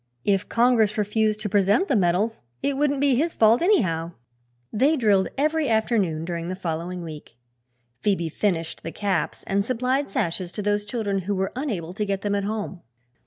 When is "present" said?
1.49-1.87